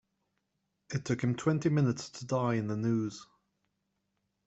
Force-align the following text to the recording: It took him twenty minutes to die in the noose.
It 0.89 1.05
took 1.05 1.23
him 1.23 1.35
twenty 1.35 1.69
minutes 1.69 2.09
to 2.09 2.25
die 2.25 2.55
in 2.55 2.65
the 2.65 2.75
noose. 2.75 3.23